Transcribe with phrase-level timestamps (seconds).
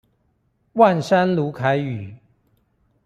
[0.73, 1.77] 萬山魯凱
[2.09, 2.15] 語